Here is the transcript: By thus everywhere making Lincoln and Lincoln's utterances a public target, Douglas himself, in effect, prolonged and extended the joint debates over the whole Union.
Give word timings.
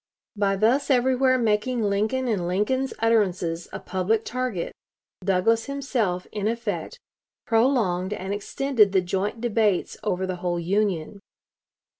By 0.35 0.55
thus 0.55 0.89
everywhere 0.89 1.37
making 1.37 1.83
Lincoln 1.83 2.27
and 2.27 2.47
Lincoln's 2.47 2.91
utterances 2.97 3.67
a 3.71 3.79
public 3.79 4.25
target, 4.25 4.73
Douglas 5.23 5.65
himself, 5.65 6.25
in 6.31 6.47
effect, 6.47 6.97
prolonged 7.45 8.11
and 8.11 8.33
extended 8.33 8.93
the 8.93 9.01
joint 9.01 9.41
debates 9.41 9.97
over 10.01 10.25
the 10.25 10.37
whole 10.37 10.59
Union. 10.59 11.19